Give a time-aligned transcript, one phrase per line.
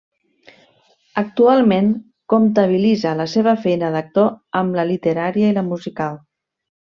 [1.21, 1.91] Actualment
[2.33, 6.19] comptabilitza la seva feina d'actor amb la literària i la musical.